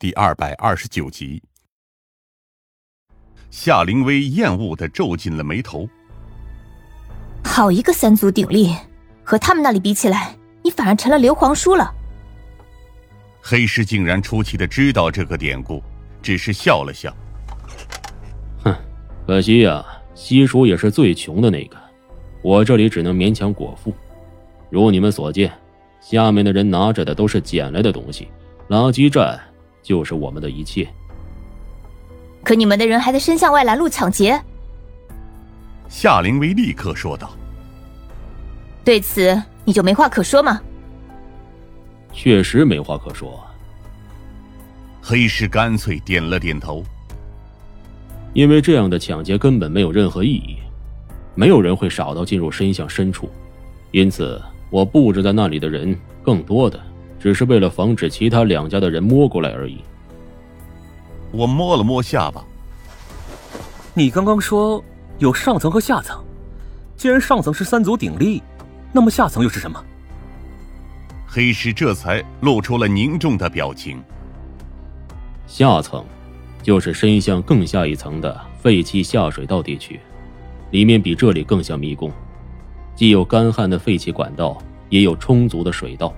[0.00, 1.42] 第二百二十九集。
[3.50, 5.88] 夏灵薇厌恶的皱紧了眉头。
[7.42, 8.72] 好一个三足鼎立，
[9.24, 11.92] 和他们那里比起来，你反而成了硫磺叔了。
[13.42, 15.82] 黑石竟然出奇的知道这个典故，
[16.22, 17.12] 只是笑了笑。
[18.62, 18.72] 哼，
[19.26, 19.84] 可惜呀，
[20.14, 21.76] 西蜀也是最穷的那个，
[22.40, 23.92] 我这里只能勉强果腹。
[24.70, 25.52] 如你们所见，
[26.00, 28.28] 下面的人拿着的都是捡来的东西，
[28.68, 29.36] 垃圾站
[29.88, 30.86] 就是我们的一切。
[32.44, 34.38] 可你们的人还在深巷外拦路抢劫。
[35.88, 37.30] 夏灵薇立刻说道
[38.84, 40.60] ：“对此你就没话可说吗？”
[42.12, 43.42] 确实没话可说。
[45.00, 46.84] 黑石干脆点了点头。
[48.34, 50.58] 因为这样的抢劫根本没有任何意义，
[51.34, 53.30] 没有人会少到进入深巷深处，
[53.90, 56.78] 因此我布置在那里的人，更多的
[57.18, 59.78] 只是为了防止其他两家的人摸过来而已。
[61.30, 62.44] 我摸了摸下巴。
[63.94, 64.82] 你刚刚说
[65.18, 66.24] 有上层和下层，
[66.96, 68.42] 既然上层是三足鼎立，
[68.92, 69.82] 那么下层又是什么？
[71.26, 74.02] 黑石这才露出了凝重的表情。
[75.46, 76.04] 下层。
[76.60, 79.98] 就是伸向更下一层的废弃下水道地区，
[80.72, 82.12] 里面比这里更像迷宫，
[82.94, 84.58] 既有干旱的废弃管道，
[84.90, 86.12] 也有充足的水道。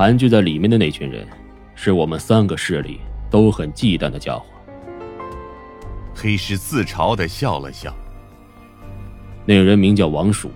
[0.00, 1.28] 盘踞在里面的那群人，
[1.74, 2.98] 是我们三个势力
[3.30, 4.46] 都很忌惮的家伙。
[6.14, 7.94] 黑石自嘲的笑了笑。
[9.44, 10.50] 那人名叫王叔，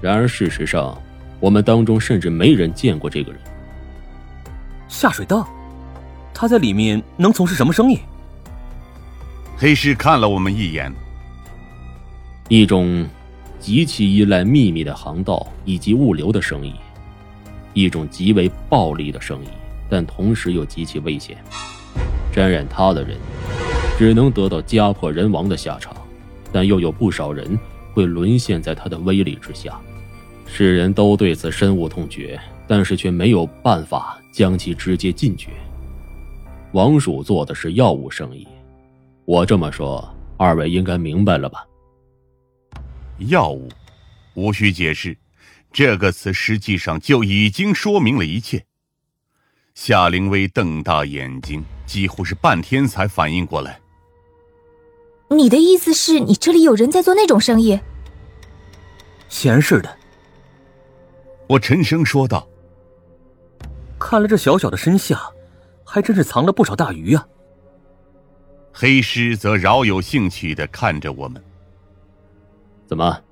[0.00, 0.98] 然而事实上，
[1.40, 3.40] 我们当中甚至没人见过这个人。
[4.88, 5.46] 下水道。
[6.32, 7.98] 他在里面能从事什么生意？
[9.58, 10.90] 黑石看了我们一眼。
[12.48, 13.06] 一种
[13.60, 16.72] 极其依赖秘密的航道以及物流的生意，
[17.74, 19.48] 一种极为暴利的生意，
[19.90, 21.36] 但同时又极其危险。
[22.32, 23.18] 沾染他的人，
[23.98, 25.94] 只能得到家破人亡的下场，
[26.50, 27.58] 但又有不少人
[27.92, 29.78] 会沦陷在他的威力之下。
[30.46, 35.50] 世人都对此深恶痛绝，但是却没有办法将其直接禁绝。
[36.72, 38.46] 王叔做的是药物生意，
[39.24, 41.64] 我这么说，二位应该明白了吧？
[43.18, 43.68] 药物，
[44.34, 45.16] 无需解释，
[45.74, 48.64] 这个词实际上就已经说明了一切。
[49.74, 53.80] 夏灵薇瞪大眼睛，几乎是半天才反应过来。
[55.30, 57.78] 你的意思是你这里有人在做那种生意？
[59.28, 59.98] 显然是的。
[61.48, 62.48] 我沉声说道。
[63.98, 65.20] 看来这小小的身下。
[65.86, 67.28] 还真是藏了不少大鱼啊！
[68.72, 71.40] 黑狮则饶有兴趣的看着我们。
[72.86, 73.22] 怎么，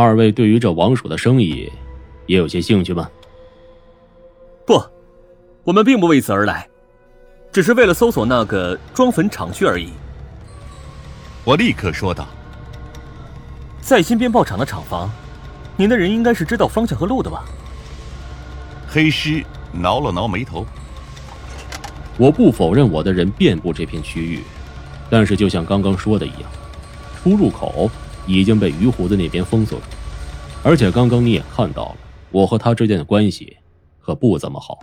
[0.00, 1.68] 二位对于这王蜀的生意
[2.26, 3.10] 也有些兴趣吗？
[4.64, 4.80] 不，
[5.64, 6.68] 我们并不为此而来，
[7.50, 9.88] 只是为了搜索那个装坟厂区而已。
[11.42, 12.28] 我立刻说道
[13.82, 15.10] ：“在新鞭炮厂的厂房，
[15.76, 17.44] 您的人应该是知道方向和路的吧？”
[18.86, 20.64] 黑狮挠了挠眉头。
[22.16, 24.44] 我不否认我的人遍布这片区域，
[25.10, 26.42] 但是就像刚刚说的一样，
[27.20, 27.90] 出入口
[28.28, 29.84] 已经被于胡子那边封锁住，
[30.62, 31.96] 而且刚刚你也看到了，
[32.30, 33.56] 我和他之间的关系
[34.00, 34.78] 可不怎么好。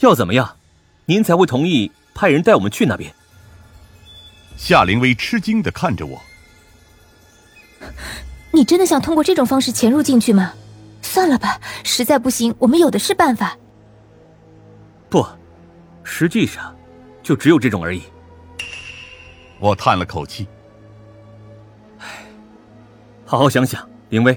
[0.00, 0.56] 要怎么样，
[1.04, 3.14] 您才会同意派人带我们去那边？
[4.56, 6.20] 夏灵薇吃惊的看着我
[8.52, 10.52] ：“你真的想通过这种方式潜入进去吗？
[11.02, 13.56] 算了吧，实在不行，我们有的是办法。”
[15.08, 15.26] 不。
[16.02, 16.74] 实际上，
[17.22, 18.02] 就只有这种而已。
[19.60, 20.59] 我叹了口气，唉，
[23.30, 24.36] 好好想想，林威，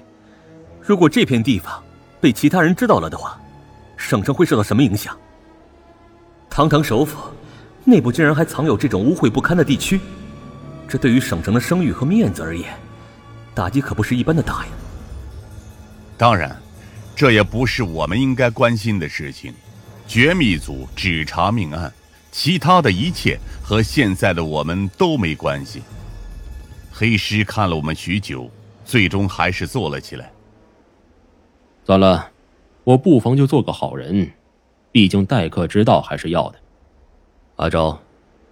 [0.80, 1.84] 如果这片地方
[2.22, 3.42] 被其他人知道了的话，
[3.98, 5.18] 省城会受到什么影响？
[6.48, 7.18] 堂堂首府，
[7.86, 10.00] 内部竟然还藏有这种污秽不堪的地区，
[10.88, 12.72] 这对于省城的声誉和面子而言，
[13.56, 14.72] 打击可不是一般的大呀。
[16.16, 16.56] 当然，
[17.16, 19.52] 这也不是我们应该关心的事情。
[20.08, 21.92] 绝密组只查命案，
[22.32, 25.82] 其他的一切和现在的我们都没关系。
[26.92, 28.52] 黑狮看了我们许久，
[28.84, 30.32] 最终还是坐了起来。
[31.86, 32.32] 算了，
[32.84, 34.32] 我不妨就做个好人，
[34.92, 36.60] 毕竟待客之道还是要的。
[37.58, 38.02] 阿昭，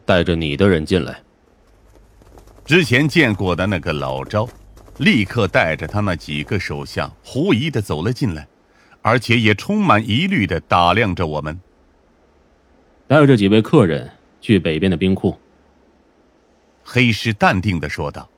[0.05, 1.21] 带着你的人进来。
[2.65, 4.47] 之前见过的那个老昭，
[4.97, 8.47] 立刻带着他那几个手下狐疑的走了进来。
[9.03, 11.59] 而且也充满疑虑的打量着我们。
[13.07, 14.07] 带着几位客人
[14.39, 15.35] 去北边的冰库。
[16.83, 18.29] 黑师淡定的说道：“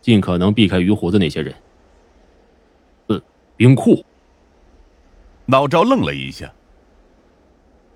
[0.00, 1.54] 尽可能避开鱼胡子那些人。”
[3.08, 3.22] 呃，
[3.56, 4.04] 冰库。
[5.46, 6.52] 老赵愣了一下。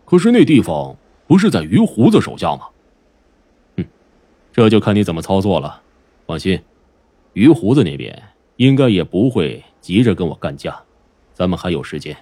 [0.04, 0.96] 可是那地方
[1.26, 2.66] 不是在鱼胡子手下吗？
[3.76, 3.84] 哼，
[4.52, 5.80] 这就看你怎么操作了。
[6.26, 6.60] 放心，
[7.32, 8.22] 鱼胡子那边
[8.56, 10.78] 应该也不会急着跟我干架，
[11.32, 12.16] 咱们还有时间。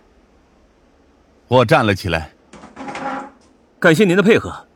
[1.49, 2.33] 我站了起来，
[3.79, 4.67] 感谢您的配合。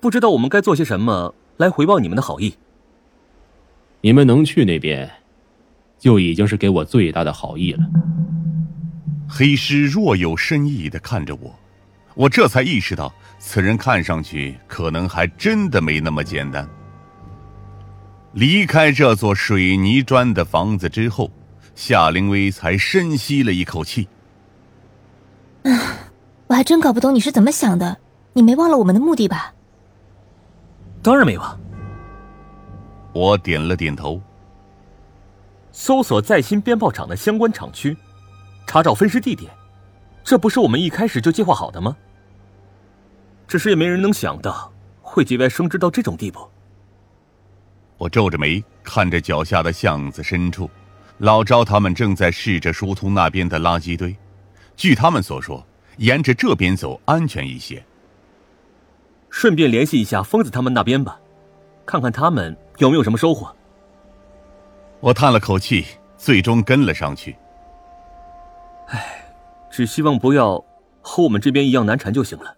[0.00, 2.56] 不知道我们该做些什么来回报你们的好意。
[4.06, 5.10] 你们能去那边，
[5.98, 7.80] 就已经是给我最大的好意了。
[9.28, 11.52] 黑狮若有深意的看着我，
[12.14, 16.64] 我这才意识到，此人看上去可能还真的没那么简单。
[18.32, 21.28] 离开这座水泥砖的房子之后，
[21.74, 24.06] 夏灵薇才深吸了一口气。
[26.46, 27.98] 我还真搞不懂你是怎么想的，
[28.34, 29.52] 你没忘了我们的目的吧？
[31.02, 31.58] 当然没忘。
[33.16, 34.20] 我点了点头。
[35.72, 37.96] 搜索在新鞭炮厂的相关厂区，
[38.66, 39.50] 查找分尸地点，
[40.22, 41.96] 这不是我们一开始就计划好的吗？
[43.48, 44.70] 只是也没人能想到
[45.00, 46.46] 会节外生枝到这种地步。
[47.96, 50.68] 我皱着眉看着脚下的巷子深处，
[51.18, 54.14] 老赵他们正在试着疏通那边的垃圾堆。
[54.76, 55.66] 据他们所说，
[55.96, 57.82] 沿着这边走安全一些。
[59.30, 61.18] 顺便联系一下疯子他们那边吧，
[61.86, 63.50] 看看他们有没有什么收获。
[65.00, 65.86] 我叹了口气，
[66.16, 67.36] 最终跟了上去。
[68.88, 69.24] 唉，
[69.70, 70.62] 只希望不要
[71.00, 72.54] 和我们这边一样难缠就行了。